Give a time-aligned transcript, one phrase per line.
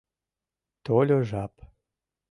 [0.85, 1.53] Тольо жап